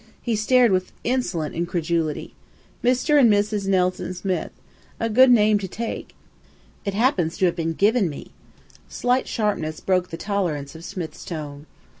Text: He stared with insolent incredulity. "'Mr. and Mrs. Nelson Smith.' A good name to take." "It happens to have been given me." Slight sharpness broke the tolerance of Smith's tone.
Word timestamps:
He 0.19 0.35
stared 0.35 0.71
with 0.71 0.91
insolent 1.03 1.53
incredulity. 1.53 2.33
"'Mr. 2.83 3.19
and 3.19 3.31
Mrs. 3.31 3.67
Nelson 3.67 4.15
Smith.' 4.15 4.49
A 4.99 5.11
good 5.11 5.29
name 5.29 5.59
to 5.59 5.67
take." 5.67 6.15
"It 6.85 6.95
happens 6.95 7.37
to 7.37 7.45
have 7.45 7.55
been 7.55 7.73
given 7.73 8.09
me." 8.09 8.31
Slight 8.89 9.27
sharpness 9.27 9.79
broke 9.79 10.09
the 10.09 10.17
tolerance 10.17 10.73
of 10.73 10.83
Smith's 10.83 11.23
tone. 11.23 11.67